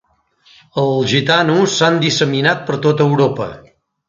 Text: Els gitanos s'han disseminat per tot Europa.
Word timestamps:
Els 0.83 1.05
gitanos 1.11 1.75
s'han 1.75 2.01
disseminat 2.07 2.65
per 2.71 2.81
tot 2.89 3.05
Europa. 3.07 3.51